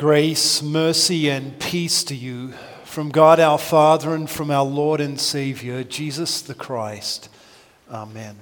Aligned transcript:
Grace, 0.00 0.62
mercy, 0.62 1.28
and 1.28 1.60
peace 1.60 2.02
to 2.04 2.14
you 2.14 2.54
from 2.84 3.10
God 3.10 3.38
our 3.38 3.58
Father 3.58 4.14
and 4.14 4.30
from 4.30 4.50
our 4.50 4.64
Lord 4.64 4.98
and 4.98 5.20
Savior, 5.20 5.84
Jesus 5.84 6.40
the 6.40 6.54
Christ. 6.54 7.28
Amen. 7.90 8.36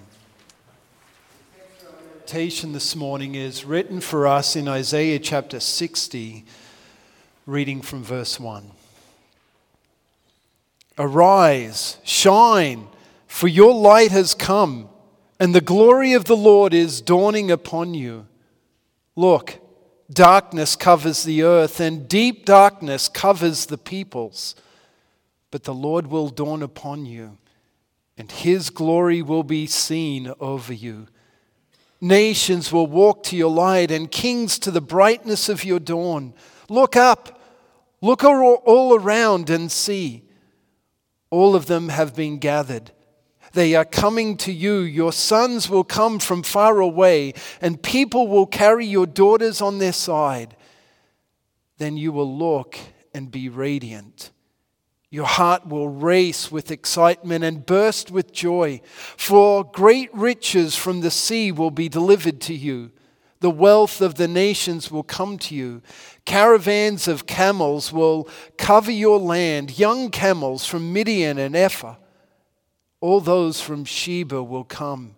This 2.29 2.95
morning 2.95 3.35
is 3.35 3.65
written 3.65 4.01
for 4.01 4.25
us 4.29 4.55
in 4.55 4.69
Isaiah 4.69 5.19
chapter 5.19 5.59
60, 5.59 6.45
reading 7.45 7.83
from 7.83 8.05
verse 8.05 8.39
1. 8.39 8.71
Arise, 10.97 11.99
shine, 12.05 12.87
for 13.27 13.49
your 13.49 13.75
light 13.75 14.13
has 14.13 14.33
come, 14.33 14.89
and 15.41 15.53
the 15.53 15.61
glory 15.61 16.13
of 16.13 16.27
the 16.27 16.37
Lord 16.37 16.73
is 16.73 17.01
dawning 17.01 17.51
upon 17.51 17.95
you. 17.95 18.29
Look, 19.17 19.59
darkness 20.11 20.77
covers 20.77 21.23
the 21.25 21.43
earth, 21.43 21.81
and 21.81 22.09
deep 22.09 22.45
darkness 22.45 23.09
covers 23.09 23.67
the 23.67 23.79
peoples. 23.79 24.55
But 25.51 25.65
the 25.65 25.75
Lord 25.75 26.09
will 26.09 26.29
dawn 26.29 26.63
upon 26.63 27.07
you, 27.07 27.39
and 28.17 28.31
his 28.31 28.71
glory 28.71 29.23
will 29.23 29.43
be 29.43 29.67
seen 29.67 30.33
over 30.41 30.73
you. 30.73 31.09
Nations 32.01 32.73
will 32.73 32.87
walk 32.87 33.23
to 33.25 33.37
your 33.37 33.51
light, 33.51 33.91
and 33.91 34.11
kings 34.11 34.59
to 34.61 34.71
the 34.71 34.81
brightness 34.81 35.49
of 35.49 35.65
your 35.65 35.81
dawn. 35.81 36.35
Look 36.69 36.97
up, 36.97 37.41
look 38.01 38.23
all 38.25 38.95
around, 38.95 39.51
and 39.51 39.71
see. 39.71 40.25
All 41.31 41.57
of 41.57 41.67
them 41.67 41.89
have 41.89 42.15
been 42.15 42.39
gathered. 42.39 42.93
They 43.53 43.75
are 43.75 43.85
coming 43.85 44.37
to 44.39 44.53
you. 44.53 44.81
Your 44.81 45.13
sons 45.13 45.69
will 45.69 45.85
come 45.85 46.19
from 46.19 46.43
far 46.43 46.79
away, 46.81 47.35
and 47.61 47.83
people 47.83 48.29
will 48.29 48.47
carry 48.47 48.87
your 48.87 49.07
daughters 49.07 49.61
on 49.61 49.79
their 49.79 49.93
side. 49.93 50.57
Then 51.79 51.97
you 51.97 52.13
will 52.13 52.37
look 52.37 52.79
and 53.15 53.31
be 53.31 53.49
radiant. 53.49 54.31
Your 55.11 55.27
heart 55.27 55.67
will 55.67 55.89
race 55.89 56.53
with 56.53 56.71
excitement 56.71 57.43
and 57.43 57.65
burst 57.65 58.11
with 58.11 58.33
joy, 58.33 58.83
for 59.17 59.65
great 59.65 60.15
riches 60.15 60.77
from 60.77 61.01
the 61.01 61.11
sea 61.11 61.51
will 61.51 61.71
be 61.71 61.89
delivered 61.89 62.41
to 62.43 62.55
you. 62.55 62.91
The 63.41 63.51
wealth 63.51 64.01
of 64.01 64.17
the 64.17 64.29
nations 64.29 64.91
will 64.91 65.05
come 65.05 65.39
to 65.39 65.55
you. 65.55 65.81
Caravans 66.27 67.09
of 67.09 67.27
camels 67.27 67.93
will 67.93 68.29
cover 68.59 68.91
your 68.91 69.19
land, 69.19 69.79
young 69.79 70.11
camels 70.11 70.67
from 70.67 70.93
Midian 70.93 71.39
and 71.39 71.57
Ephah. 71.57 71.97
All 73.01 73.21
those 73.21 73.61
from 73.61 73.85
Sheba 73.85 74.43
will 74.43 74.65
come. 74.65 75.15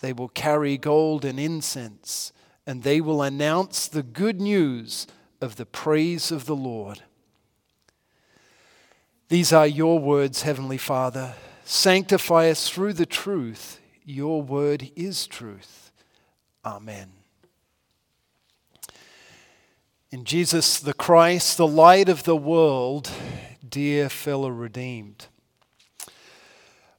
They 0.00 0.12
will 0.12 0.28
carry 0.28 0.76
gold 0.76 1.24
and 1.24 1.40
incense, 1.40 2.32
and 2.66 2.82
they 2.82 3.00
will 3.00 3.22
announce 3.22 3.88
the 3.88 4.02
good 4.02 4.40
news 4.40 5.06
of 5.40 5.56
the 5.56 5.66
praise 5.66 6.30
of 6.30 6.46
the 6.46 6.56
Lord. 6.56 7.02
These 9.28 9.52
are 9.52 9.66
your 9.66 9.98
words, 9.98 10.42
Heavenly 10.42 10.78
Father. 10.78 11.34
Sanctify 11.64 12.50
us 12.50 12.68
through 12.68 12.92
the 12.92 13.06
truth. 13.06 13.80
Your 14.04 14.42
word 14.42 14.90
is 14.94 15.26
truth. 15.26 15.90
Amen. 16.64 17.12
In 20.10 20.24
Jesus 20.24 20.78
the 20.78 20.94
Christ, 20.94 21.56
the 21.56 21.66
light 21.66 22.08
of 22.08 22.24
the 22.24 22.36
world, 22.36 23.10
dear 23.68 24.08
fellow 24.08 24.50
redeemed. 24.50 25.26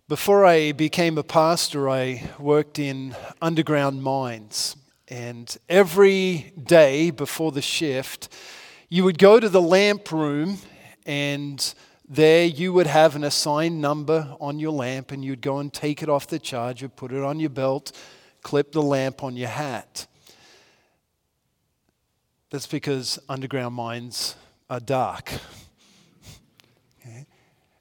Before 0.07 0.45
I 0.45 0.71
became 0.71 1.17
a 1.17 1.23
pastor, 1.23 1.89
I 1.89 2.29
worked 2.37 2.77
in 2.77 3.15
underground 3.41 4.03
mines. 4.03 4.75
And 5.07 5.57
every 5.67 6.53
day 6.63 7.09
before 7.09 7.51
the 7.51 7.63
shift, 7.63 8.31
you 8.87 9.03
would 9.03 9.17
go 9.17 9.39
to 9.39 9.49
the 9.49 9.63
lamp 9.63 10.11
room, 10.11 10.59
and 11.07 11.73
there 12.07 12.45
you 12.45 12.71
would 12.71 12.85
have 12.85 13.15
an 13.15 13.23
assigned 13.23 13.81
number 13.81 14.35
on 14.39 14.59
your 14.59 14.73
lamp, 14.73 15.11
and 15.11 15.25
you'd 15.25 15.41
go 15.41 15.57
and 15.57 15.73
take 15.73 16.03
it 16.03 16.09
off 16.09 16.27
the 16.27 16.37
charger, 16.37 16.87
put 16.87 17.11
it 17.11 17.23
on 17.23 17.39
your 17.39 17.49
belt, 17.49 17.91
clip 18.43 18.73
the 18.73 18.83
lamp 18.83 19.23
on 19.23 19.35
your 19.35 19.49
hat. 19.49 20.05
That's 22.51 22.67
because 22.67 23.17
underground 23.27 23.73
mines 23.73 24.35
are 24.69 24.79
dark. 24.79 25.31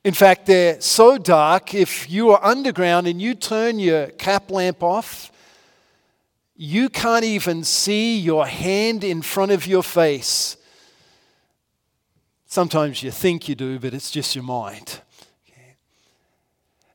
In 0.05 0.13
fact, 0.13 0.45
they're 0.45 0.79
so 0.83 1.17
dark, 1.17 1.73
if 1.73 2.11
you 2.11 2.31
are 2.31 2.45
underground 2.45 3.07
and 3.07 3.23
you 3.23 3.35
turn 3.35 3.79
your 3.79 4.09
cap 4.09 4.51
lamp 4.51 4.83
off, 4.83 5.33
you 6.55 6.91
can't 6.91 7.25
even 7.25 7.65
see 7.65 8.19
your 8.19 8.47
hand 8.47 9.03
in 9.03 9.23
front 9.23 9.51
of 9.51 9.67
your 9.67 9.83
face. 9.83 10.59
Sometimes 12.45 13.03
you 13.03 13.11
think 13.11 13.49
you 13.49 13.55
do, 13.55 13.79
but 13.79 13.95
it's 13.95 14.11
just 14.11 14.35
your 14.35 14.45
mind. 14.45 15.01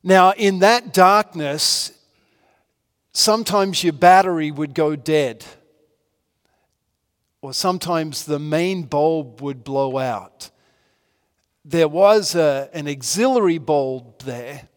Now, 0.04 0.30
in 0.30 0.60
that 0.60 0.94
darkness, 0.94 1.92
sometimes 3.12 3.82
your 3.82 3.92
battery 3.92 4.52
would 4.52 4.72
go 4.72 4.94
dead, 4.94 5.44
or 7.42 7.52
sometimes 7.52 8.24
the 8.24 8.38
main 8.38 8.84
bulb 8.84 9.42
would 9.42 9.64
blow 9.64 9.98
out 9.98 10.50
there 11.64 11.88
was 11.88 12.34
a, 12.34 12.68
an 12.72 12.88
auxiliary 12.88 13.58
bulb 13.58 14.20
there, 14.20 14.68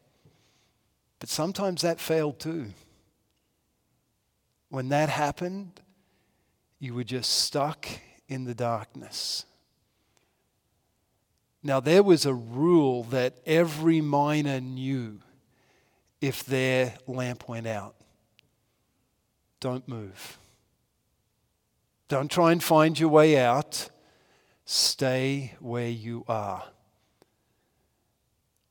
but 1.20 1.30
sometimes 1.30 1.82
that 1.82 2.00
failed 2.00 2.40
too. 2.40 2.74
When 4.70 4.90
that 4.90 5.10
happened, 5.10 5.82
you 6.80 6.94
were 6.94 7.04
just 7.04 7.32
stuck 7.32 7.88
in 8.28 8.46
the 8.46 8.56
darkness. 8.56 9.46
Now, 11.62 11.80
there 11.80 12.04
was 12.04 12.26
a 12.26 12.34
rule 12.34 13.04
that 13.06 13.36
every 13.46 14.02
miner 14.02 14.60
knew 14.60 15.22
if 16.20 16.44
their 16.44 16.96
lamp 17.08 17.48
went 17.48 17.68
out 17.68 17.96
don't 19.64 19.88
move. 19.88 20.38
Don't 22.10 22.30
try 22.30 22.52
and 22.52 22.62
find 22.62 23.00
your 23.00 23.08
way 23.08 23.40
out. 23.40 23.90
Stay 24.66 25.54
where 25.62 25.88
you 25.88 26.26
are. 26.28 26.66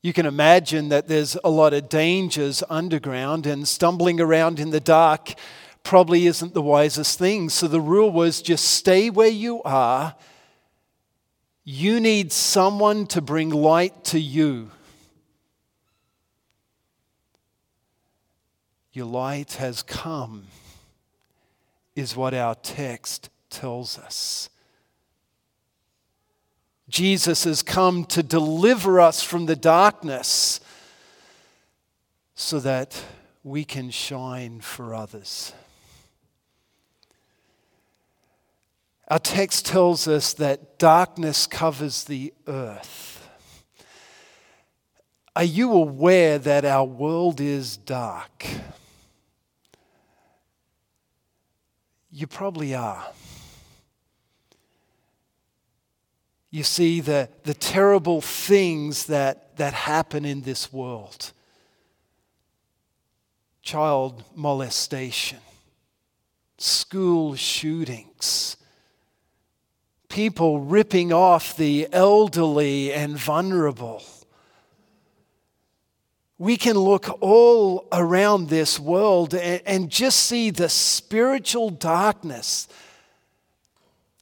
You 0.03 0.11
can 0.11 0.25
imagine 0.25 0.89
that 0.89 1.07
there's 1.07 1.37
a 1.45 1.49
lot 1.49 1.73
of 1.73 1.87
dangers 1.87 2.61
underground, 2.69 3.47
and 3.47 3.65
stumbling 3.65 4.19
around 4.19 4.59
in 4.59 4.71
the 4.71 4.81
dark 4.81 5.33
probably 5.81 6.27
isn't 6.27 6.53
the 6.53 6.61
wisest 6.61 7.17
thing. 7.17 7.47
So 7.47 7.69
the 7.69 7.79
rule 7.79 8.11
was 8.11 8.41
just 8.41 8.65
stay 8.65 9.09
where 9.09 9.29
you 9.29 9.63
are. 9.63 10.15
You 11.63 12.01
need 12.01 12.33
someone 12.33 13.07
to 13.07 13.21
bring 13.21 13.49
light 13.49 14.03
to 14.05 14.19
you. 14.19 14.71
Your 18.91 19.05
light 19.05 19.53
has 19.53 19.83
come, 19.83 20.47
is 21.95 22.13
what 22.13 22.33
our 22.33 22.55
text 22.55 23.29
tells 23.49 23.97
us. 23.97 24.49
Jesus 26.93 27.45
has 27.45 27.63
come 27.63 28.05
to 28.05 28.21
deliver 28.21 29.01
us 29.01 29.23
from 29.23 29.47
the 29.47 29.55
darkness 29.55 30.59
so 32.35 32.59
that 32.59 33.03
we 33.43 33.65
can 33.65 33.89
shine 33.89 34.61
for 34.61 34.93
others. 34.93 35.53
Our 39.07 39.17
text 39.17 39.65
tells 39.65 40.07
us 40.07 40.35
that 40.35 40.77
darkness 40.77 41.47
covers 41.47 42.03
the 42.03 42.31
earth. 42.45 43.27
Are 45.35 45.43
you 45.43 45.71
aware 45.71 46.37
that 46.37 46.63
our 46.63 46.85
world 46.85 47.41
is 47.41 47.75
dark? 47.75 48.45
You 52.11 52.27
probably 52.27 52.75
are. 52.75 53.07
You 56.53 56.61
see 56.61 57.01
the, 57.01 57.27
the 57.45 57.55
terrible 57.55 58.21
things 58.21 59.07
that, 59.07 59.57
that 59.57 59.73
happen 59.73 60.23
in 60.23 60.41
this 60.41 60.71
world 60.71 61.33
child 63.63 64.23
molestation, 64.35 65.39
school 66.59 67.33
shootings, 67.33 68.57
people 70.09 70.59
ripping 70.59 71.11
off 71.11 71.57
the 71.57 71.87
elderly 71.91 72.93
and 72.93 73.17
vulnerable. 73.17 74.03
We 76.37 76.57
can 76.57 76.77
look 76.77 77.17
all 77.19 77.87
around 77.91 78.49
this 78.49 78.79
world 78.79 79.33
and, 79.33 79.61
and 79.65 79.89
just 79.89 80.19
see 80.19 80.51
the 80.51 80.69
spiritual 80.69 81.71
darkness 81.71 82.67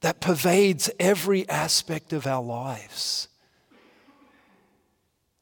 that 0.02 0.20
pervades 0.20 0.90
every 1.00 1.48
aspect 1.48 2.12
of 2.12 2.28
our 2.28 2.44
lives. 2.44 3.28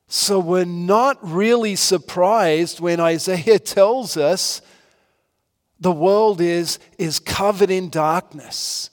So 0.07 0.39
we're 0.39 0.65
not 0.65 1.17
really 1.21 1.75
surprised 1.75 2.79
when 2.79 2.99
Isaiah 2.99 3.59
tells 3.77 4.17
us 4.17 4.61
the 5.79 5.91
world 5.91 6.41
is, 6.41 6.77
is 6.97 7.19
covered 7.19 7.71
in 7.71 7.89
darkness. 7.89 8.89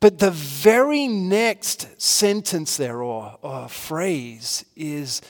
But 0.00 0.18
the 0.18 0.30
very 0.30 1.06
next 1.06 2.00
sentence 2.00 2.76
there 2.76 3.02
or, 3.02 3.38
or 3.42 3.68
phrase 3.68 4.64
is 4.74 5.22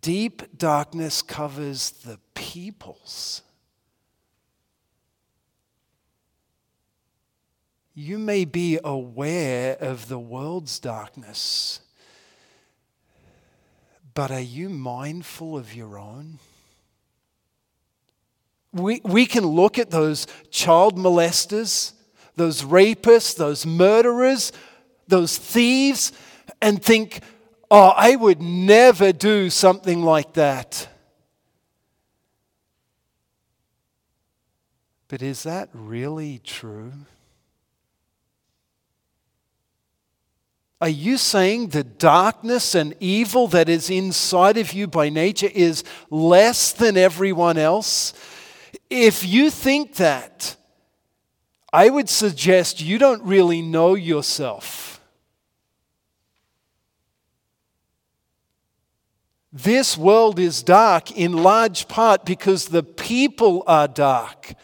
deep 0.00 0.42
darkness 0.56 1.22
covers 1.22 1.90
the 1.90 2.18
peoples. 2.34 3.42
You 7.94 8.18
may 8.18 8.46
be 8.46 8.78
aware 8.82 9.76
of 9.78 10.08
the 10.08 10.18
world's 10.18 10.78
darkness, 10.78 11.80
but 14.14 14.30
are 14.30 14.40
you 14.40 14.70
mindful 14.70 15.58
of 15.58 15.74
your 15.74 15.98
own? 15.98 16.38
We, 18.72 19.02
we 19.04 19.26
can 19.26 19.46
look 19.46 19.78
at 19.78 19.90
those 19.90 20.26
child 20.50 20.96
molesters, 20.96 21.92
those 22.36 22.62
rapists, 22.62 23.36
those 23.36 23.66
murderers, 23.66 24.52
those 25.06 25.36
thieves, 25.36 26.12
and 26.62 26.82
think, 26.82 27.20
oh, 27.70 27.92
I 27.94 28.16
would 28.16 28.40
never 28.40 29.12
do 29.12 29.50
something 29.50 30.02
like 30.02 30.32
that. 30.32 30.88
But 35.08 35.20
is 35.20 35.42
that 35.42 35.68
really 35.74 36.40
true? 36.42 36.92
Are 40.82 40.88
you 40.88 41.16
saying 41.16 41.68
the 41.68 41.84
darkness 41.84 42.74
and 42.74 42.96
evil 42.98 43.46
that 43.46 43.68
is 43.68 43.88
inside 43.88 44.56
of 44.56 44.72
you 44.72 44.88
by 44.88 45.10
nature 45.10 45.48
is 45.54 45.84
less 46.10 46.72
than 46.72 46.96
everyone 46.96 47.56
else? 47.56 48.12
If 48.90 49.24
you 49.24 49.48
think 49.48 49.94
that, 49.94 50.56
I 51.72 51.88
would 51.88 52.08
suggest 52.08 52.82
you 52.82 52.98
don't 52.98 53.22
really 53.22 53.62
know 53.62 53.94
yourself. 53.94 55.00
This 59.52 59.96
world 59.96 60.40
is 60.40 60.64
dark 60.64 61.12
in 61.12 61.44
large 61.44 61.86
part 61.86 62.24
because 62.24 62.66
the 62.66 62.82
people 62.82 63.62
are 63.68 63.86
dark. 63.86 64.54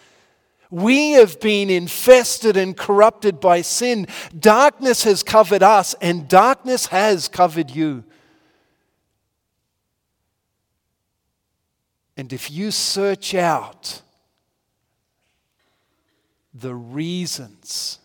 We 0.71 1.13
have 1.13 1.41
been 1.41 1.71
infested 1.71 2.57
and 2.57 2.77
corrupted 2.77 3.41
by 3.41 3.63
sin. 3.63 4.07
Darkness 4.39 5.05
has 5.05 5.23
covered 5.23 5.63
us, 5.63 5.95
and 6.01 6.29
darkness 6.29 6.87
has 6.87 7.29
covered 7.29 7.71
you. 7.71 8.05
And 12.17 12.33
if 12.33 12.51
you 12.51 12.71
search 12.71 13.35
out 13.35 14.03
the 16.53 16.75
reasons, 16.75 18.01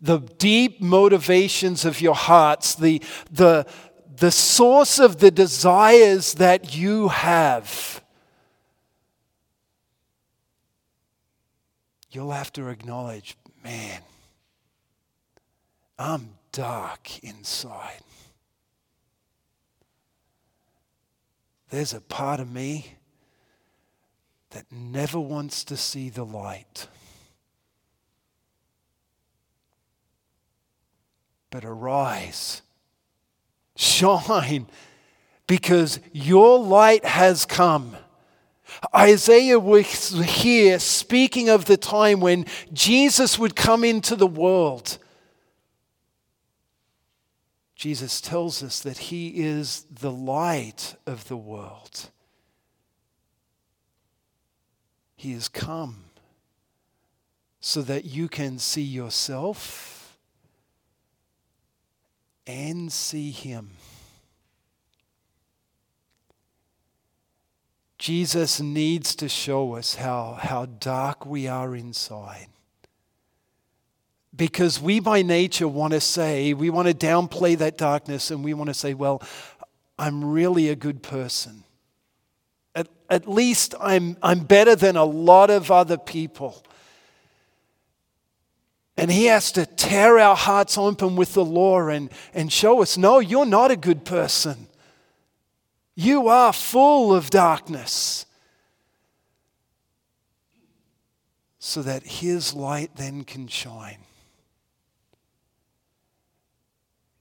the 0.00 0.18
deep 0.18 0.80
motivations 0.80 1.84
of 1.84 2.00
your 2.00 2.14
hearts, 2.14 2.74
the, 2.74 3.02
the, 3.30 3.66
the 4.16 4.30
source 4.32 4.98
of 4.98 5.18
the 5.18 5.30
desires 5.30 6.34
that 6.34 6.76
you 6.76 7.08
have, 7.08 8.02
you'll 12.10 12.32
have 12.32 12.52
to 12.54 12.68
acknowledge, 12.68 13.36
man, 13.62 14.00
I'm 15.98 16.30
dark 16.52 17.22
inside. 17.22 18.00
There's 21.70 21.92
a 21.92 22.00
part 22.00 22.40
of 22.40 22.50
me 22.50 22.94
that 24.50 24.64
never 24.70 25.20
wants 25.20 25.64
to 25.64 25.76
see 25.76 26.08
the 26.08 26.24
light. 26.24 26.88
But 31.50 31.64
arise, 31.64 32.62
shine, 33.76 34.66
because 35.46 36.00
your 36.12 36.58
light 36.58 37.04
has 37.04 37.44
come. 37.44 37.96
Isaiah 38.94 39.58
was 39.58 40.10
here 40.10 40.78
speaking 40.78 41.48
of 41.48 41.64
the 41.64 41.76
time 41.76 42.20
when 42.20 42.46
Jesus 42.72 43.38
would 43.38 43.56
come 43.56 43.84
into 43.84 44.16
the 44.16 44.26
world. 44.26 44.98
Jesus 47.74 48.20
tells 48.20 48.62
us 48.62 48.80
that 48.80 48.98
he 48.98 49.28
is 49.44 49.86
the 49.90 50.10
light 50.10 50.96
of 51.06 51.28
the 51.28 51.36
world. 51.36 52.10
He 55.16 55.32
has 55.32 55.48
come 55.48 56.04
so 57.60 57.82
that 57.82 58.04
you 58.04 58.28
can 58.28 58.58
see 58.58 58.82
yourself 58.82 60.16
and 62.46 62.90
see 62.90 63.30
Him. 63.30 63.70
Jesus 67.98 68.60
needs 68.60 69.16
to 69.16 69.28
show 69.28 69.74
us 69.74 69.96
how, 69.96 70.38
how 70.40 70.66
dark 70.66 71.26
we 71.26 71.48
are 71.48 71.74
inside. 71.74 72.46
Because 74.34 74.80
we, 74.80 75.00
by 75.00 75.22
nature, 75.22 75.66
want 75.66 75.92
to 75.94 76.00
say, 76.00 76.54
we 76.54 76.70
want 76.70 76.86
to 76.86 76.94
downplay 76.94 77.58
that 77.58 77.76
darkness 77.76 78.30
and 78.30 78.44
we 78.44 78.54
want 78.54 78.68
to 78.68 78.74
say, 78.74 78.94
well, 78.94 79.20
I'm 79.98 80.24
really 80.24 80.68
a 80.68 80.76
good 80.76 81.02
person. 81.02 81.64
At, 82.72 82.86
at 83.10 83.28
least 83.28 83.74
I'm, 83.80 84.16
I'm 84.22 84.40
better 84.40 84.76
than 84.76 84.96
a 84.96 85.04
lot 85.04 85.50
of 85.50 85.72
other 85.72 85.98
people. 85.98 86.62
And 88.96 89.10
he 89.10 89.26
has 89.26 89.50
to 89.52 89.66
tear 89.66 90.20
our 90.20 90.36
hearts 90.36 90.78
open 90.78 91.16
with 91.16 91.34
the 91.34 91.44
law 91.44 91.88
and, 91.88 92.10
and 92.32 92.52
show 92.52 92.80
us 92.80 92.96
no, 92.96 93.18
you're 93.18 93.46
not 93.46 93.72
a 93.72 93.76
good 93.76 94.04
person. 94.04 94.68
You 96.00 96.28
are 96.28 96.52
full 96.52 97.12
of 97.12 97.28
darkness. 97.28 98.24
So 101.58 101.82
that 101.82 102.04
his 102.04 102.54
light 102.54 102.92
then 102.94 103.24
can 103.24 103.48
shine. 103.48 103.98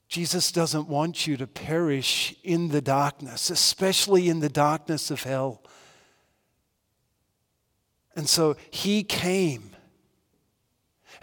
Jesus 0.08 0.52
doesn't 0.52 0.88
want 0.88 1.26
you 1.26 1.38
to 1.38 1.48
perish 1.48 2.36
in 2.44 2.68
the 2.68 2.80
darkness, 2.80 3.50
especially 3.50 4.30
in 4.30 4.42
the 4.42 4.48
darkness 4.48 5.10
of 5.10 5.24
hell. 5.24 5.64
And 8.16 8.30
so 8.30 8.58
he 8.70 9.04
came 9.04 9.76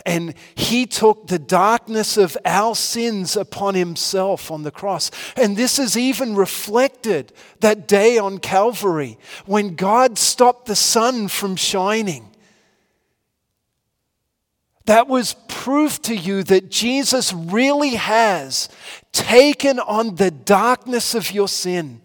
and 0.07 0.35
he 0.55 0.87
took 0.87 1.27
the 1.27 1.39
darkness 1.39 2.17
of 2.17 2.37
our 2.45 2.75
sins 2.75 3.37
upon 3.37 3.75
himself 3.75 4.51
on 4.51 4.63
the 4.63 4.71
cross. 4.71 5.11
And 5.37 5.57
this 5.57 5.79
is 5.79 5.97
even 5.97 6.35
reflected 6.35 7.33
that 7.61 7.89
day 7.89 8.19
on 8.19 8.39
Calvary 8.39 9.19
when 9.47 9.77
God 9.77 10.19
stopped 10.19 10.67
the 10.67 10.77
sun 10.77 11.29
from 11.29 11.57
shining. 11.57 12.31
That 14.87 15.09
was 15.09 15.35
proof 15.49 16.03
to 16.03 16.15
you 16.15 16.43
that 16.45 16.71
Jesus 16.71 17.33
really 17.33 17.95
has 17.95 18.69
taken 19.13 19.79
on 19.79 20.17
the 20.17 20.31
darkness 20.31 21.15
of 21.15 21.31
your 21.33 21.49
sin. 21.49 22.03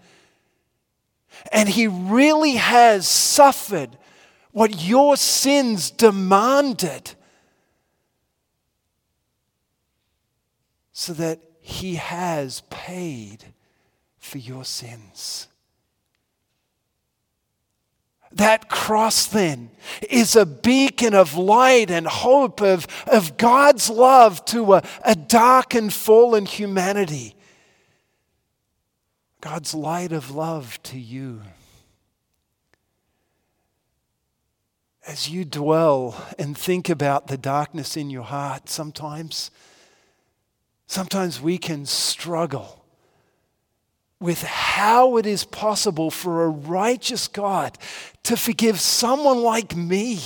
And 1.51 1.67
he 1.67 1.87
really 1.87 2.55
has 2.55 3.07
suffered 3.07 3.97
what 4.51 4.81
your 4.81 5.17
sins 5.17 5.91
demanded 5.91 7.15
so 10.99 11.13
that 11.13 11.39
he 11.61 11.95
has 11.95 12.61
paid 12.69 13.45
for 14.17 14.37
your 14.37 14.65
sins. 14.65 15.47
That 18.33 18.67
cross, 18.67 19.25
then, 19.25 19.71
is 20.09 20.35
a 20.35 20.45
beacon 20.45 21.13
of 21.13 21.37
light 21.37 21.89
and 21.89 22.05
hope 22.05 22.61
of, 22.61 22.85
of 23.07 23.37
God's 23.37 23.89
love 23.89 24.43
to 24.47 24.73
a, 24.73 24.83
a 25.05 25.15
dark 25.15 25.73
and 25.73 25.91
fallen 25.91 26.45
humanity. 26.45 27.33
God's 29.39 29.73
light 29.73 30.11
of 30.11 30.31
love 30.31 30.83
to 30.83 30.99
you. 30.99 31.43
As 35.07 35.29
you 35.29 35.45
dwell 35.45 36.27
and 36.37 36.57
think 36.57 36.89
about 36.89 37.27
the 37.27 37.37
darkness 37.37 37.95
in 37.95 38.09
your 38.09 38.23
heart, 38.23 38.67
sometimes, 38.67 39.49
sometimes 40.89 41.39
we 41.39 41.59
can 41.59 41.85
struggle 41.85 42.83
with 44.19 44.41
how 44.41 45.17
it 45.17 45.25
is 45.27 45.45
possible 45.45 46.09
for 46.09 46.43
a 46.43 46.49
righteous 46.49 47.27
God 47.27 47.77
to 48.23 48.35
forgive 48.35 48.79
someone 48.79 49.41
like 49.43 49.75
me. 49.75 50.19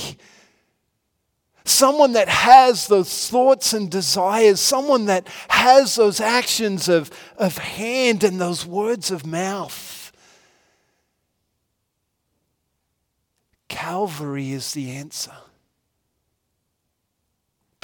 Someone 1.65 2.13
that 2.13 2.29
has 2.29 2.88
those 2.88 3.29
thoughts 3.29 3.74
and 3.74 3.91
desires, 3.91 4.62
someone 4.62 5.05
that 5.05 5.27
has 5.50 5.96
those 5.96 6.22
actions 6.22 6.88
of, 6.88 7.12
of 7.38 7.58
hand 7.58 8.24
and 8.24 8.39
those 8.39 8.65
words 8.65 9.12
of 9.12 9.25
mouth. 9.25 10.12
Calvary 13.67 14.53
is 14.53 14.74
the 14.74 14.91
answer. 14.91 15.34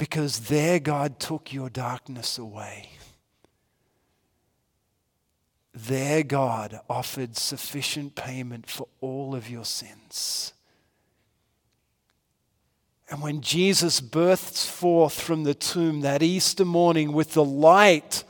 Because 0.00 0.48
there 0.48 0.78
God 0.78 1.20
took 1.20 1.52
your 1.52 1.68
darkness 1.68 2.38
away. 2.38 2.88
There 5.74 6.22
God 6.22 6.80
offered 6.88 7.36
sufficient 7.36 8.14
payment 8.14 8.66
for 8.66 8.88
all 9.02 9.34
of 9.34 9.50
your 9.50 9.66
sins. 9.66 10.54
And 13.10 13.20
when 13.20 13.42
Jesus 13.42 14.00
bursts 14.00 14.64
forth 14.64 15.20
from 15.20 15.44
the 15.44 15.52
tomb 15.52 16.00
that 16.00 16.22
Easter 16.22 16.64
morning 16.64 17.12
with 17.12 17.34
the 17.34 17.44
light 17.44 18.24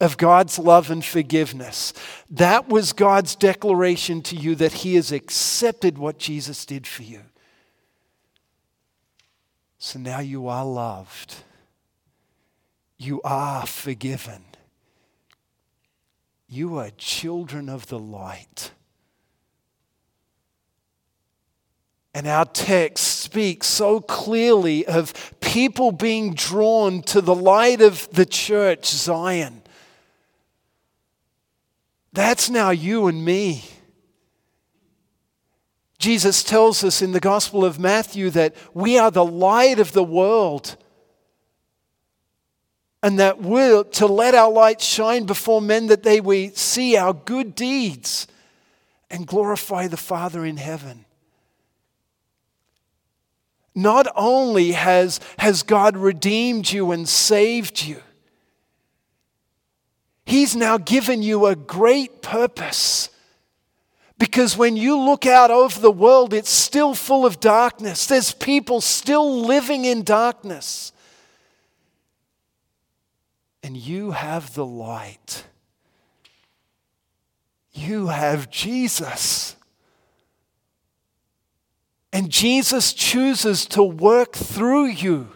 of 0.00 0.16
God's 0.16 0.58
love 0.58 0.90
and 0.90 1.04
forgiveness, 1.04 1.92
that 2.28 2.68
was 2.68 2.92
God's 2.92 3.36
declaration 3.36 4.20
to 4.22 4.34
you 4.34 4.56
that 4.56 4.72
He 4.72 4.96
has 4.96 5.12
accepted 5.12 5.96
what 5.96 6.18
Jesus 6.18 6.66
did 6.66 6.88
for 6.88 7.04
you. 7.04 7.20
So 9.84 9.98
now 9.98 10.20
you 10.20 10.48
are 10.48 10.64
loved, 10.64 11.34
you 12.96 13.20
are 13.20 13.66
forgiven, 13.66 14.42
you 16.48 16.78
are 16.78 16.88
children 16.96 17.68
of 17.68 17.88
the 17.88 17.98
light. 17.98 18.70
And 22.14 22.26
our 22.26 22.46
text 22.46 23.04
speaks 23.04 23.66
so 23.66 24.00
clearly 24.00 24.86
of 24.86 25.12
people 25.42 25.92
being 25.92 26.32
drawn 26.32 27.02
to 27.02 27.20
the 27.20 27.34
light 27.34 27.82
of 27.82 28.08
the 28.10 28.24
church, 28.24 28.86
Zion. 28.86 29.60
That's 32.14 32.48
now 32.48 32.70
you 32.70 33.06
and 33.06 33.22
me. 33.22 33.64
Jesus 36.04 36.42
tells 36.42 36.84
us 36.84 37.00
in 37.00 37.12
the 37.12 37.18
Gospel 37.18 37.64
of 37.64 37.78
Matthew 37.78 38.28
that 38.28 38.54
we 38.74 38.98
are 38.98 39.10
the 39.10 39.24
light 39.24 39.78
of 39.78 39.92
the 39.92 40.04
world. 40.04 40.76
And 43.02 43.18
that 43.18 43.40
we're 43.40 43.84
to 43.84 44.06
let 44.06 44.34
our 44.34 44.50
light 44.50 44.82
shine 44.82 45.24
before 45.24 45.62
men 45.62 45.86
that 45.86 46.02
they 46.02 46.20
may 46.20 46.50
see 46.50 46.94
our 46.98 47.14
good 47.14 47.54
deeds 47.54 48.26
and 49.08 49.26
glorify 49.26 49.86
the 49.86 49.96
Father 49.96 50.44
in 50.44 50.58
heaven. 50.58 51.06
Not 53.74 54.06
only 54.14 54.72
has, 54.72 55.20
has 55.38 55.62
God 55.62 55.96
redeemed 55.96 56.70
you 56.70 56.92
and 56.92 57.08
saved 57.08 57.82
you, 57.82 58.02
He's 60.26 60.54
now 60.54 60.76
given 60.76 61.22
you 61.22 61.46
a 61.46 61.56
great 61.56 62.20
purpose. 62.20 63.08
Because 64.24 64.56
when 64.56 64.74
you 64.74 64.98
look 64.98 65.26
out 65.26 65.50
over 65.50 65.78
the 65.78 65.90
world, 65.90 66.32
it's 66.32 66.48
still 66.48 66.94
full 66.94 67.26
of 67.26 67.40
darkness. 67.40 68.06
There's 68.06 68.32
people 68.32 68.80
still 68.80 69.42
living 69.42 69.84
in 69.84 70.02
darkness. 70.02 70.94
And 73.62 73.76
you 73.76 74.12
have 74.12 74.54
the 74.54 74.64
light. 74.64 75.44
You 77.74 78.06
have 78.06 78.48
Jesus. 78.48 79.56
And 82.10 82.30
Jesus 82.30 82.94
chooses 82.94 83.66
to 83.66 83.82
work 83.82 84.32
through 84.32 84.86
you 84.86 85.28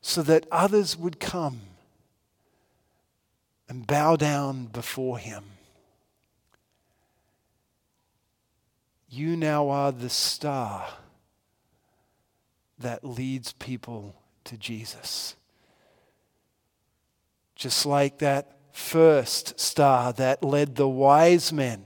so 0.00 0.22
that 0.22 0.46
others 0.52 0.96
would 0.96 1.18
come 1.18 1.62
and 3.68 3.84
bow 3.84 4.14
down 4.14 4.66
before 4.66 5.18
him. 5.18 5.42
You 9.14 9.36
now 9.36 9.68
are 9.68 9.92
the 9.92 10.08
star 10.08 10.88
that 12.78 13.04
leads 13.04 13.52
people 13.52 14.16
to 14.44 14.56
Jesus. 14.56 15.36
Just 17.54 17.84
like 17.84 18.20
that 18.20 18.56
first 18.72 19.60
star 19.60 20.14
that 20.14 20.42
led 20.42 20.76
the 20.76 20.88
wise 20.88 21.52
men 21.52 21.84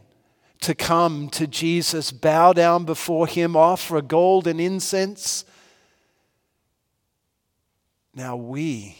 to 0.60 0.72
come 0.76 1.28
to 1.30 1.48
Jesus, 1.48 2.12
bow 2.12 2.52
down 2.52 2.84
before 2.84 3.26
him, 3.26 3.56
offer 3.56 4.00
gold 4.02 4.46
and 4.46 4.60
incense. 4.60 5.44
Now 8.14 8.36
we 8.36 8.96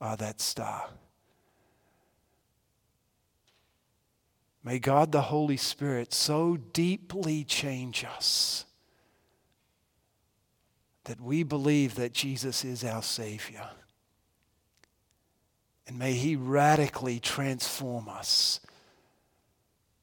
are 0.00 0.16
that 0.16 0.40
star. 0.40 0.90
May 4.68 4.78
God 4.78 5.12
the 5.12 5.22
Holy 5.22 5.56
Spirit 5.56 6.12
so 6.12 6.58
deeply 6.58 7.42
change 7.42 8.04
us 8.04 8.66
that 11.04 11.18
we 11.22 11.42
believe 11.42 11.94
that 11.94 12.12
Jesus 12.12 12.66
is 12.66 12.84
our 12.84 13.02
Savior. 13.02 13.66
And 15.86 15.98
may 15.98 16.12
He 16.12 16.36
radically 16.36 17.18
transform 17.18 18.10
us 18.10 18.60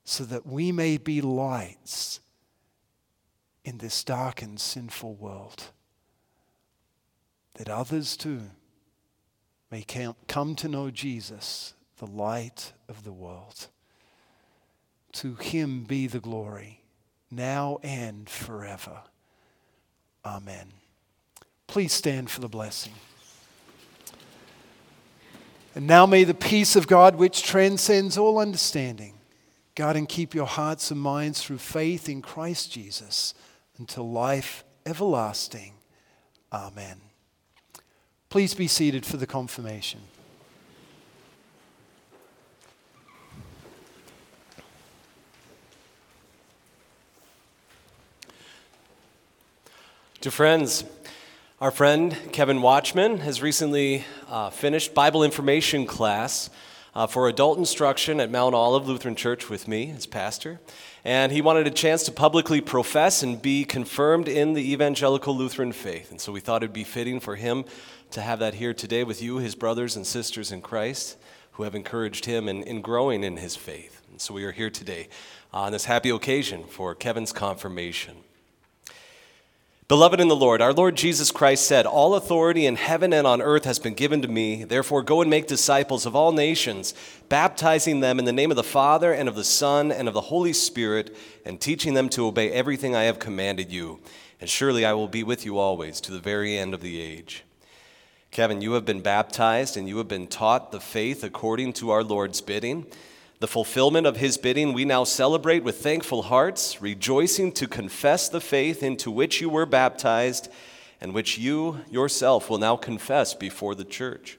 so 0.04 0.24
that 0.24 0.48
we 0.48 0.72
may 0.72 0.98
be 0.98 1.22
lights 1.22 2.20
in 3.64 3.78
this 3.78 4.04
dark 4.04 4.42
and 4.42 4.60
sinful 4.60 5.14
world. 5.14 5.66
That 7.54 7.70
others 7.70 8.18
too 8.18 8.42
may 9.70 9.84
come 9.84 10.56
to 10.56 10.68
know 10.68 10.90
Jesus, 10.90 11.76
the 11.98 12.08
light 12.08 12.74
of 12.90 13.04
the 13.04 13.14
world. 13.14 13.68
To 15.16 15.36
him 15.36 15.84
be 15.84 16.08
the 16.08 16.20
glory, 16.20 16.82
now 17.32 17.80
and 17.84 18.30
forever. 18.30 19.00
Amen. 20.26 20.68
Please 21.68 21.94
stand 21.94 22.30
for 22.30 22.42
the 22.42 22.50
blessing. 22.50 22.94
And 25.74 25.88
now 25.88 26.06
may 26.06 26.26
the 26.26 26.34
peace 26.34 26.76
of 26.76 26.88
God, 26.88 27.16
which 27.16 27.44
transcends 27.44 28.18
all 28.18 28.38
understanding, 28.40 29.14
guard 29.76 29.96
and 29.96 30.08
keep 30.08 30.34
your 30.34 30.48
hearts 30.48 30.92
and 30.92 31.00
minds 31.00 31.42
through 31.42 31.60
faith 31.60 32.10
in 32.10 32.22
Christ 32.22 32.72
Jesus 32.72 33.34
until 33.78 34.10
life 34.10 34.66
everlasting. 34.86 35.74
Amen. 36.52 37.02
Please 38.30 38.54
be 38.54 38.68
seated 38.68 39.06
for 39.06 39.16
the 39.16 39.28
confirmation. 39.28 40.02
To 50.26 50.32
friends, 50.32 50.84
our 51.62 51.70
friend 51.70 52.18
Kevin 52.32 52.64
Watchman 52.64 53.20
has 53.20 53.44
recently 53.44 54.06
uh, 54.28 54.50
finished 54.50 54.96
Bible 54.96 55.24
information 55.24 55.86
class 55.86 56.50
uh, 56.96 57.06
for 57.06 57.28
adult 57.28 57.60
instruction 57.60 58.20
at 58.20 58.32
Mount 58.32 58.56
Olive 58.56 58.88
Lutheran 58.88 59.16
Church 59.16 59.52
with 59.52 59.68
me 59.68 59.92
as 59.92 60.08
pastor. 60.08 60.60
And 61.04 61.32
he 61.32 61.44
wanted 61.44 61.68
a 61.68 61.70
chance 61.70 62.02
to 62.06 62.12
publicly 62.12 62.60
profess 62.60 63.22
and 63.22 63.40
be 63.40 63.66
confirmed 63.66 64.28
in 64.28 64.54
the 64.54 64.72
evangelical 64.74 65.38
Lutheran 65.38 65.72
faith. 65.72 66.10
And 66.10 66.20
so 66.20 66.32
we 66.32 66.40
thought 66.40 66.64
it'd 66.64 66.74
be 66.74 66.84
fitting 66.84 67.20
for 67.20 67.36
him 67.36 67.64
to 68.10 68.22
have 68.22 68.40
that 68.40 68.56
here 68.56 68.74
today 68.74 69.04
with 69.04 69.22
you, 69.22 69.38
his 69.38 69.54
brothers 69.54 69.96
and 69.96 70.08
sisters 70.08 70.52
in 70.52 70.64
Christ, 70.64 71.18
who 71.52 71.62
have 71.62 71.76
encouraged 71.76 72.26
him 72.26 72.50
in, 72.50 72.64
in 72.64 72.82
growing 72.82 73.24
in 73.24 73.38
his 73.38 73.56
faith. 73.56 74.02
And 74.10 74.20
so 74.20 74.34
we 74.34 74.44
are 74.46 74.54
here 74.54 74.72
today 74.72 75.08
on 75.54 75.72
this 75.72 75.86
happy 75.86 76.10
occasion 76.10 76.64
for 76.64 76.96
Kevin's 76.96 77.32
confirmation. 77.32 78.16
Beloved 79.88 80.20
in 80.20 80.30
the 80.30 80.36
Lord, 80.36 80.64
our 80.64 80.74
Lord 80.74 80.96
Jesus 80.96 81.30
Christ 81.30 81.68
said, 81.68 81.86
All 81.86 82.16
authority 82.16 82.66
in 82.66 82.76
heaven 82.76 83.14
and 83.14 83.28
on 83.28 83.40
earth 83.40 83.66
has 83.66 83.78
been 83.78 83.94
given 83.94 84.20
to 84.24 84.28
me. 84.28 84.64
Therefore, 84.64 85.04
go 85.04 85.22
and 85.22 85.30
make 85.30 85.46
disciples 85.46 86.08
of 86.08 86.16
all 86.16 86.32
nations, 86.32 86.96
baptizing 87.30 88.00
them 88.00 88.18
in 88.18 88.26
the 88.26 88.34
name 88.34 88.50
of 88.50 88.58
the 88.58 88.64
Father 88.64 89.14
and 89.14 89.30
of 89.30 89.36
the 89.36 89.44
Son 89.44 89.92
and 89.92 90.08
of 90.08 90.16
the 90.16 90.22
Holy 90.22 90.54
Spirit, 90.54 91.16
and 91.46 91.62
teaching 91.62 91.94
them 91.94 92.10
to 92.10 92.26
obey 92.26 92.52
everything 92.52 92.96
I 92.96 93.04
have 93.04 93.20
commanded 93.20 93.72
you. 93.72 94.00
And 94.42 94.50
surely 94.50 94.86
I 94.86 94.94
will 94.94 95.08
be 95.08 95.22
with 95.22 95.46
you 95.46 95.60
always 95.60 96.02
to 96.02 96.12
the 96.12 96.20
very 96.20 96.58
end 96.58 96.74
of 96.74 96.82
the 96.82 97.00
age. 97.00 97.44
Kevin, 98.32 98.62
you 98.62 98.72
have 98.74 98.86
been 98.86 99.02
baptized 99.02 99.78
and 99.78 99.88
you 99.88 100.00
have 100.00 100.08
been 100.08 100.26
taught 100.26 100.72
the 100.72 100.80
faith 100.80 101.24
according 101.24 101.74
to 101.74 101.92
our 101.92 102.04
Lord's 102.04 102.42
bidding. 102.42 102.88
The 103.40 103.48
fulfillment 103.48 104.08
of 104.08 104.18
his 104.18 104.38
bidding 104.38 104.74
we 104.74 104.86
now 104.86 105.04
celebrate 105.04 105.64
with 105.64 105.78
thankful 105.78 106.24
hearts, 106.24 106.82
rejoicing 106.82 107.52
to 107.54 107.68
confess 107.68 108.30
the 108.30 108.40
faith 108.40 108.82
into 108.82 109.12
which 109.12 109.42
you 109.42 109.50
were 109.50 109.66
baptized 109.66 110.50
and 111.02 111.14
which 111.14 111.38
you 111.38 111.82
yourself 111.90 112.50
will 112.50 112.58
now 112.58 112.78
confess 112.78 113.34
before 113.34 113.76
the 113.76 113.84
church. 113.84 114.38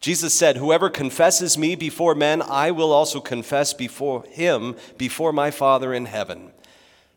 Jesus 0.00 0.34
said, 0.34 0.56
Whoever 0.56 0.90
confesses 0.90 1.56
me 1.56 1.76
before 1.76 2.14
men, 2.14 2.42
I 2.42 2.70
will 2.70 2.90
also 2.90 3.20
confess 3.20 3.72
before 3.74 4.24
him 4.24 4.76
before 4.96 5.32
my 5.32 5.50
Father 5.50 5.92
in 5.94 6.06
heaven. 6.06 6.52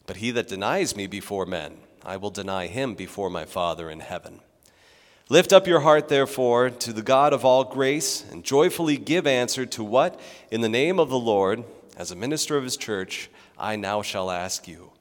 But 0.06 0.18
he 0.18 0.30
that 0.32 0.48
denies 0.48 0.96
me 0.96 1.08
before 1.08 1.46
men, 1.46 1.78
I 2.04 2.18
will 2.18 2.30
deny 2.30 2.68
him 2.68 2.94
before 2.94 3.30
my 3.32 3.46
Father 3.46 3.90
in 3.90 4.02
heaven. 4.02 4.42
Lift 5.28 5.52
up 5.52 5.66
your 5.66 5.80
heart, 5.80 6.08
therefore, 6.08 6.70
to 6.70 6.94
the 6.94 7.02
God 7.02 7.34
of 7.34 7.44
all 7.44 7.64
grace, 7.64 8.24
and 8.32 8.44
joyfully 8.44 8.96
give 8.98 9.26
answer 9.26 9.66
to 9.66 9.84
what, 9.84 10.20
in 10.52 10.62
the 10.62 10.70
name 10.70 11.00
of 11.00 11.10
the 11.10 11.18
Lord, 11.18 11.64
as 11.98 12.12
a 12.12 12.16
minister 12.16 12.58
of 12.58 12.64
his 12.64 12.78
church, 12.78 13.30
I 13.58 13.76
now 13.76 14.04
shall 14.04 14.30
ask 14.30 14.68
you. 14.68 14.92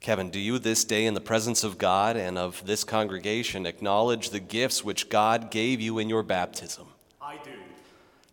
Kevin, 0.00 0.30
do 0.30 0.38
you 0.40 0.58
this 0.58 0.84
day, 0.84 1.06
in 1.06 1.14
the 1.14 1.20
presence 1.20 1.62
of 1.62 1.78
God 1.78 2.16
and 2.16 2.36
of 2.36 2.66
this 2.66 2.82
congregation, 2.82 3.66
acknowledge 3.66 4.30
the 4.30 4.40
gifts 4.40 4.84
which 4.84 5.08
God 5.08 5.50
gave 5.50 5.80
you 5.80 5.98
in 5.98 6.08
your 6.08 6.22
baptism? 6.22 6.88
I 7.22 7.36
do. 7.36 7.52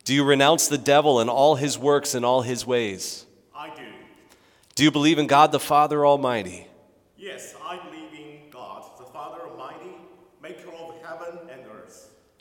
Do 0.04 0.16
you 0.16 0.24
renounce 0.24 0.68
the 0.68 0.80
devil 0.80 1.20
and 1.20 1.30
all 1.30 1.56
his 1.56 1.78
works 1.78 2.16
and 2.16 2.26
all 2.26 2.42
his 2.42 2.66
ways? 2.66 3.26
I 3.56 3.70
do. 3.76 3.84
Do 4.74 4.84
you 4.84 4.90
believe 4.92 5.20
in 5.20 5.28
God 5.28 5.52
the 5.52 5.60
Father 5.60 6.06
Almighty? 6.06 6.68
Yes, 7.18 7.54
I 7.64 7.78
believe 7.78 8.12
in 8.14 8.50
God, 8.50 8.84
the 8.98 9.06
Father 9.06 9.42
Almighty, 9.48 9.96
maker 10.42 10.72
of 10.72 10.96
heaven 11.06 11.40
and 11.52 11.62
earth. 11.74 12.10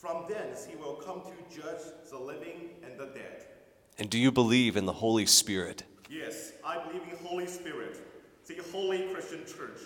From 0.00 0.26
thence 0.28 0.64
he 0.64 0.76
will 0.76 0.94
come 0.94 1.22
to 1.22 1.60
judge 1.60 1.80
the 2.08 2.18
living 2.18 2.70
and 2.84 2.96
the 2.96 3.06
dead. 3.06 3.46
And 3.98 4.08
do 4.08 4.16
you 4.16 4.30
believe 4.30 4.76
in 4.76 4.86
the 4.86 4.92
Holy 4.92 5.26
Spirit? 5.26 5.82
Yes, 6.08 6.52
I 6.64 6.78
believe 6.86 7.02
in 7.02 7.10
the 7.10 7.28
Holy 7.28 7.48
Spirit, 7.48 8.00
the 8.46 8.58
holy 8.70 9.12
Christian 9.12 9.40
church, 9.44 9.80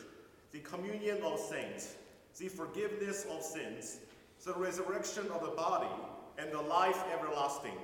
the 0.51 0.59
communion 0.59 1.23
of 1.23 1.41
saints, 1.41 1.95
the 2.37 2.49
forgiveness 2.49 3.25
of 3.31 3.43
sins, 3.43 4.01
the 4.45 4.53
resurrection 4.53 5.31
of 5.31 5.41
the 5.41 5.53
body, 5.53 5.89
and 6.37 6.53
the 6.53 6.61
life 6.61 7.03
everlasting. 7.19 7.79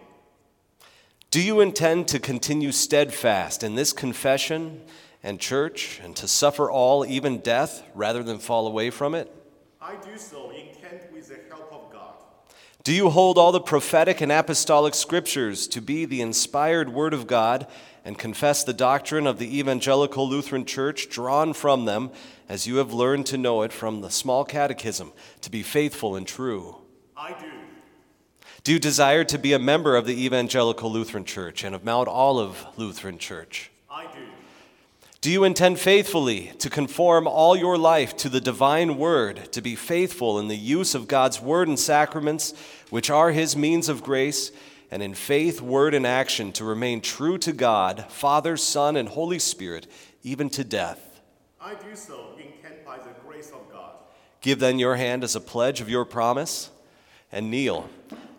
Do 1.30 1.40
you 1.40 1.60
intend 1.60 2.08
to 2.08 2.18
continue 2.18 2.72
steadfast 2.72 3.62
in 3.62 3.74
this 3.74 3.94
confession 3.94 4.82
and 5.22 5.40
church 5.40 5.98
and 6.04 6.14
to 6.16 6.28
suffer 6.28 6.70
all, 6.70 7.06
even 7.06 7.38
death, 7.38 7.82
rather 7.94 8.22
than 8.22 8.38
fall 8.38 8.66
away 8.66 8.90
from 8.90 9.14
it? 9.14 9.34
I 9.80 9.96
do 9.96 10.18
so 10.18 10.50
intent 10.50 11.10
with 11.10 11.28
the 11.28 11.38
help. 11.48 11.67
Do 12.88 12.94
you 12.94 13.10
hold 13.10 13.36
all 13.36 13.52
the 13.52 13.60
prophetic 13.60 14.22
and 14.22 14.32
apostolic 14.32 14.94
scriptures 14.94 15.68
to 15.68 15.82
be 15.82 16.06
the 16.06 16.22
inspired 16.22 16.88
word 16.88 17.12
of 17.12 17.26
God 17.26 17.66
and 18.02 18.18
confess 18.18 18.64
the 18.64 18.72
doctrine 18.72 19.26
of 19.26 19.38
the 19.38 19.58
Evangelical 19.58 20.26
Lutheran 20.26 20.64
Church 20.64 21.10
drawn 21.10 21.52
from 21.52 21.84
them 21.84 22.10
as 22.48 22.66
you 22.66 22.76
have 22.76 22.94
learned 22.94 23.26
to 23.26 23.36
know 23.36 23.60
it 23.60 23.74
from 23.74 24.00
the 24.00 24.08
small 24.08 24.42
catechism 24.42 25.12
to 25.42 25.50
be 25.50 25.62
faithful 25.62 26.16
and 26.16 26.26
true? 26.26 26.78
I 27.14 27.38
do. 27.38 27.50
Do 28.64 28.72
you 28.72 28.78
desire 28.78 29.24
to 29.24 29.36
be 29.36 29.52
a 29.52 29.58
member 29.58 29.94
of 29.94 30.06
the 30.06 30.24
Evangelical 30.24 30.90
Lutheran 30.90 31.26
Church 31.26 31.64
and 31.64 31.74
of 31.74 31.84
Mount 31.84 32.08
Olive 32.08 32.64
Lutheran 32.78 33.18
Church? 33.18 33.70
I 33.90 34.04
do. 34.04 34.27
Do 35.28 35.32
you 35.32 35.44
intend 35.44 35.78
faithfully 35.78 36.52
to 36.58 36.70
conform 36.70 37.26
all 37.26 37.54
your 37.54 37.76
life 37.76 38.16
to 38.16 38.30
the 38.30 38.40
divine 38.40 38.96
word, 38.96 39.52
to 39.52 39.60
be 39.60 39.76
faithful 39.76 40.38
in 40.38 40.48
the 40.48 40.56
use 40.56 40.94
of 40.94 41.06
God's 41.06 41.38
word 41.38 41.68
and 41.68 41.78
sacraments, 41.78 42.54
which 42.88 43.10
are 43.10 43.30
his 43.30 43.54
means 43.54 43.90
of 43.90 44.02
grace, 44.02 44.50
and 44.90 45.02
in 45.02 45.12
faith, 45.12 45.60
word, 45.60 45.92
and 45.92 46.06
action 46.06 46.50
to 46.52 46.64
remain 46.64 47.02
true 47.02 47.36
to 47.36 47.52
God, 47.52 48.06
Father, 48.08 48.56
Son, 48.56 48.96
and 48.96 49.06
Holy 49.06 49.38
Spirit, 49.38 49.86
even 50.22 50.48
to 50.48 50.64
death? 50.64 51.20
I 51.60 51.74
do 51.74 51.94
so 51.94 52.30
intent 52.38 52.86
by 52.86 52.96
the 52.96 53.12
grace 53.22 53.50
of 53.50 53.70
God. 53.70 53.96
Give 54.40 54.58
then 54.58 54.78
your 54.78 54.96
hand 54.96 55.24
as 55.24 55.36
a 55.36 55.42
pledge 55.42 55.82
of 55.82 55.90
your 55.90 56.06
promise, 56.06 56.70
and 57.30 57.50
kneel 57.50 57.90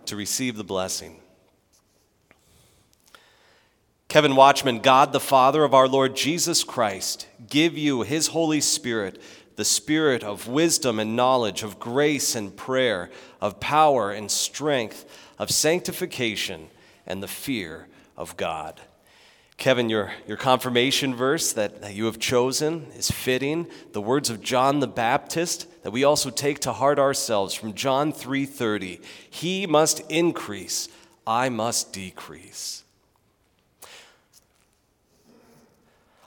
to 0.08 0.16
receive 0.16 0.58
the 0.58 0.64
blessing. 0.64 1.19
Kevin 4.10 4.36
Watchman, 4.36 4.80
God 4.80 5.14
the 5.14 5.20
Father 5.20 5.64
of 5.64 5.76
our 5.76 5.88
Lord 5.88 6.16
Jesus 6.16 6.64
Christ, 6.64 7.28
give 7.48 7.78
you 7.78 8.02
his 8.02 8.26
Holy 8.26 8.60
Spirit, 8.60 9.22
the 9.56 9.64
spirit 9.64 10.24
of 10.24 10.48
wisdom 10.48 10.98
and 10.98 11.16
knowledge, 11.16 11.62
of 11.62 11.80
grace 11.80 12.34
and 12.34 12.58
prayer, 12.58 13.12
of 13.40 13.60
power 13.60 14.10
and 14.10 14.32
strength, 14.32 15.06
of 15.38 15.52
sanctification 15.52 16.70
and 17.06 17.22
the 17.22 17.28
fear 17.28 17.88
of 18.18 18.36
God. 18.36 18.82
Kevin, 19.58 19.90
your, 19.90 20.12
your 20.26 20.38
confirmation 20.38 21.14
verse 21.14 21.54
that, 21.54 21.82
that 21.82 21.94
you 21.94 22.06
have 22.06 22.18
chosen 22.18 22.88
is 22.96 23.12
fitting. 23.12 23.68
The 23.92 24.02
words 24.02 24.32
of 24.32 24.42
John 24.42 24.80
the 24.80 24.88
Baptist 24.88 25.68
that 25.84 25.92
we 25.92 26.04
also 26.04 26.32
take 26.32 26.58
to 26.62 26.74
heart 26.74 26.98
ourselves 26.98 27.54
from 27.54 27.76
John 27.76 28.12
3:30. 28.12 29.02
He 29.30 29.68
must 29.68 30.00
increase, 30.10 30.90
I 31.28 31.50
must 31.50 31.94
decrease. 31.94 32.86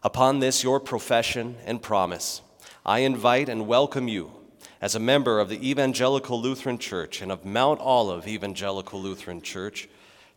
Upon 0.05 0.41
this, 0.41 0.65
your 0.65 0.81
profession 0.81 1.57
and 1.65 1.81
promise, 1.81 2.43
I 2.85 3.01
invite 3.01 3.49
and 3.49 3.69
welcome 3.69 4.09
you 4.09 4.33
as 4.81 4.97
a 4.97 5.01
member 5.01 5.39
of 5.39 5.49
the 5.49 5.69
Evangelical 5.71 6.41
Lutheran 6.41 6.79
Church 6.79 7.23
and 7.23 7.31
of 7.31 7.45
Mount 7.45 7.79
Olive 7.81 8.27
Evangelical 8.27 9.01
Lutheran 9.01 9.41
Church 9.43 9.89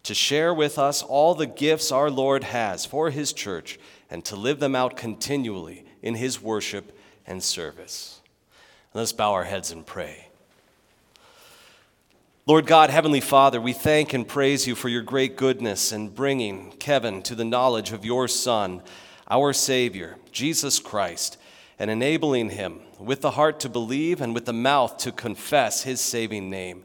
to 0.04 0.13
share 0.13 0.54
with 0.54 0.78
us 0.78 1.01
all 1.01 1.34
the 1.34 1.47
gifts 1.47 1.91
our 1.91 2.12
Lord 2.12 2.43
has 2.43 2.86
for 2.86 3.10
His 3.10 3.34
church 3.34 3.80
and 4.12 4.23
to 4.25 4.36
live 4.36 4.60
them 4.60 4.75
out 4.75 4.95
continually 4.95 5.84
in 6.04 6.13
His 6.13 6.39
worship 6.39 6.95
and 7.25 7.41
service. 7.41 8.21
Let's 8.93 9.13
bow 9.13 9.34
our 9.34 9.45
heads 9.45 9.71
and 9.71 9.84
pray. 9.84 10.28
Lord 12.45 12.67
God, 12.67 12.91
Heavenly 12.91 13.19
Father, 13.19 13.60
we 13.60 13.73
thank 13.73 14.13
and 14.13 14.28
praise 14.28 14.67
you 14.67 14.75
for 14.75 14.89
your 14.89 15.01
great 15.01 15.36
goodness 15.36 15.91
in 15.91 16.10
bringing 16.10 16.73
Kevin 16.73 17.23
to 17.23 17.34
the 17.34 17.43
knowledge 17.43 17.91
of 17.91 18.06
your 18.06 18.28
Son, 18.28 18.84
our 19.29 19.53
Savior, 19.53 20.17
Jesus 20.31 20.79
Christ, 20.79 21.38
and 21.79 21.91
enabling 21.91 22.49
him 22.49 22.79
with 22.99 23.21
the 23.21 23.31
heart 23.31 23.59
to 23.61 23.69
believe 23.69 24.21
and 24.21 24.33
with 24.33 24.45
the 24.45 24.53
mouth 24.53 24.97
to 24.97 25.11
confess 25.11 25.83
his 25.83 25.99
saving 25.99 26.49
name. 26.49 26.83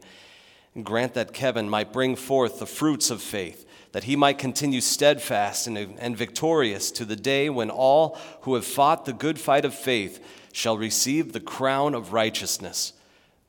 And 0.75 0.85
grant 0.85 1.15
that 1.15 1.33
Kevin 1.33 1.69
might 1.69 1.93
bring 1.93 2.17
forth 2.17 2.59
the 2.59 2.67
fruits 2.67 3.11
of 3.11 3.23
faith, 3.23 3.67
that 3.93 4.05
he 4.05 4.17
might 4.17 4.39
continue 4.39 4.81
steadfast 4.81 5.67
and, 5.67 5.77
and 5.77 6.17
victorious 6.17 6.91
to 6.93 7.05
the 7.05 7.17
day 7.17 7.51
when 7.51 7.71
all 7.71 8.19
who 8.43 8.55
have 8.55 8.65
fought 8.65 9.05
the 9.05 9.13
good 9.13 9.39
fight 9.39 9.65
of 9.65 9.75
faith 9.75 10.25
shall 10.53 10.77
receive 10.79 11.33
the 11.33 11.41
crown 11.41 11.95
of 11.95 12.13
righteousness. 12.13 12.93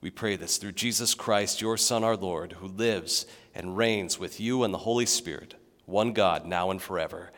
We 0.01 0.09
pray 0.09 0.35
this 0.35 0.57
through 0.57 0.71
Jesus 0.73 1.13
Christ, 1.13 1.61
your 1.61 1.77
Son, 1.77 2.03
our 2.03 2.17
Lord, 2.17 2.53
who 2.53 2.67
lives 2.67 3.27
and 3.53 3.77
reigns 3.77 4.19
with 4.19 4.39
you 4.39 4.63
and 4.63 4.73
the 4.73 4.79
Holy 4.79 5.05
Spirit, 5.05 5.55
one 5.85 6.13
God, 6.13 6.45
now 6.45 6.71
and 6.71 6.81
forever. 6.81 7.31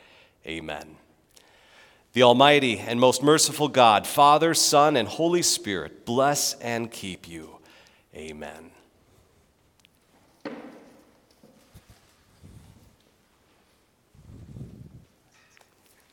Amen. 0.46 0.98
The 2.14 2.22
Almighty 2.22 2.78
and 2.78 3.00
most 3.00 3.24
merciful 3.24 3.68
God, 3.68 4.06
Father, 4.06 4.54
Son, 4.54 4.96
and 4.96 5.08
Holy 5.08 5.42
Spirit, 5.42 6.06
bless 6.06 6.54
and 6.60 6.92
keep 6.92 7.28
you. 7.28 7.58
Amen. 8.16 8.70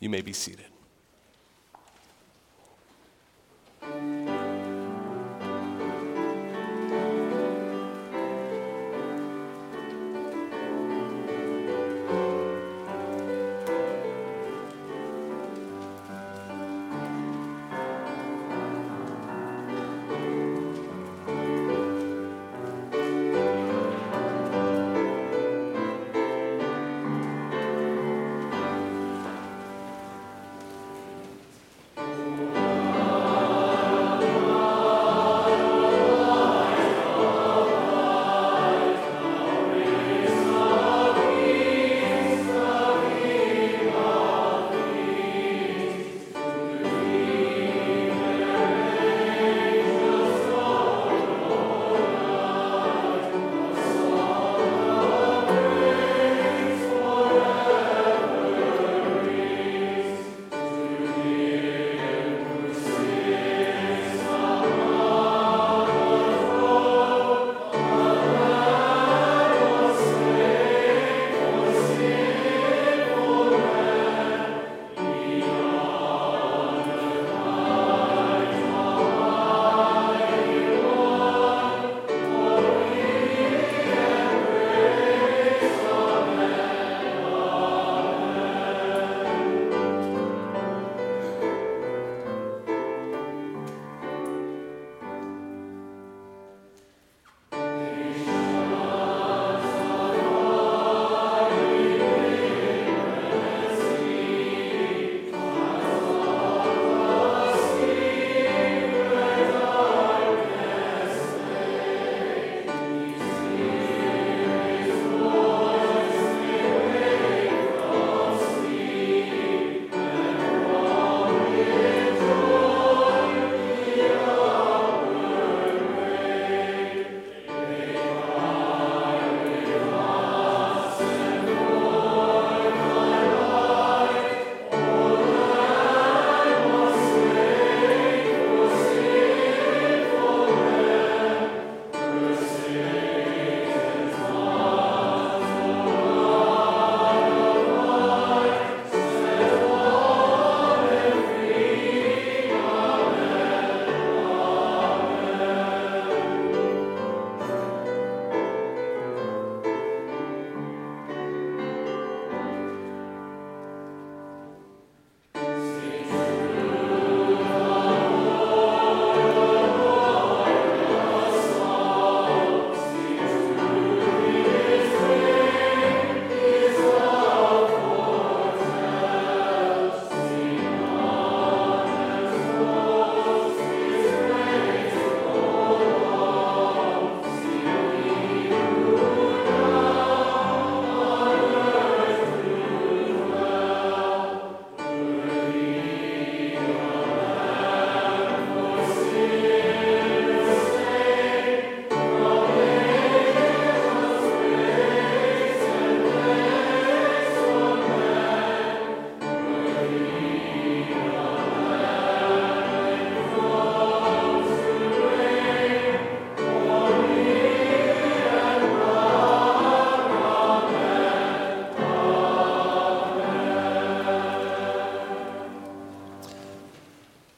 You 0.01 0.09
may 0.09 0.23
be 0.23 0.33
seated. 0.33 0.65